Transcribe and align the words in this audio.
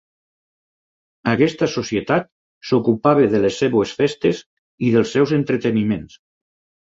Aquesta 1.33 1.67
societat 1.73 2.25
s'ocupava 2.69 3.27
de 3.35 3.43
les 3.45 3.59
seves 3.63 3.93
festes 4.01 4.41
i 4.87 4.89
dels 4.97 5.13
seus 5.17 5.35
entreteniments. 5.41 6.17